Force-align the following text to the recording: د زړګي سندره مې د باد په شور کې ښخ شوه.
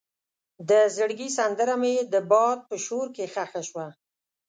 د 0.69 0.71
زړګي 0.95 1.29
سندره 1.37 1.75
مې 1.81 1.95
د 2.13 2.15
باد 2.31 2.57
په 2.69 2.75
شور 2.85 3.07
کې 3.15 3.25
ښخ 3.33 3.51
شوه. 3.69 3.87